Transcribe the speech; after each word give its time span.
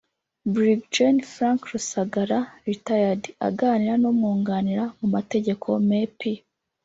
Brig 0.53 0.79
Gen 0.93 1.17
Frank 1.31 1.59
Rusagara 1.71 2.39
(Retired) 2.67 3.23
aganira 3.47 3.93
n’umwunganira 3.99 4.83
mu 4.99 5.07
mategeko 5.15 5.67
Me 5.87 6.01
P 6.17 6.19